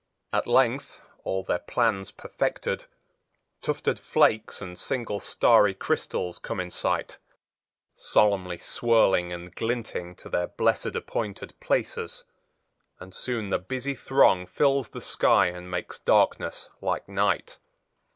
At 0.33 0.47
length, 0.47 0.99
all 1.23 1.43
their 1.43 1.59
plans 1.59 2.09
perfected, 2.09 2.85
tufted 3.61 3.99
flakes 3.99 4.59
and 4.59 4.79
single 4.79 5.19
starry 5.19 5.75
crystals 5.75 6.39
come 6.39 6.59
in 6.59 6.71
sight, 6.71 7.19
solemnly 7.97 8.57
swirling 8.57 9.31
and 9.31 9.53
glinting 9.53 10.15
to 10.15 10.27
their 10.27 10.47
blessed 10.47 10.95
appointed 10.95 11.53
places; 11.59 12.23
and 12.99 13.13
soon 13.13 13.51
the 13.51 13.59
busy 13.59 13.93
throng 13.93 14.47
fills 14.47 14.89
the 14.89 15.01
sky 15.01 15.45
and 15.49 15.69
makes 15.69 15.99
darkness 15.99 16.71
like 16.81 17.07
night. 17.07 17.59